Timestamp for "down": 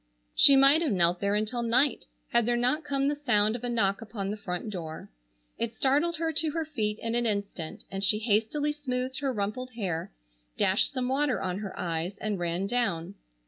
12.65-13.13